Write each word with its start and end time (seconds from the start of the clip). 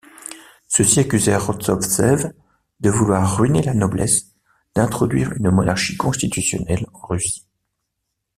Ceux-ci 0.67 1.01
accusèrent 1.01 1.45
Rostovtsev 1.45 2.31
de 2.79 2.89
vouloir 2.89 3.37
ruiner 3.37 3.61
la 3.61 3.75
noblesse, 3.75 4.33
d'introduire 4.73 5.31
une 5.33 5.51
monarchie 5.51 5.95
constitutionnelle 5.95 6.87
en 6.91 7.05
Russie. 7.05 7.45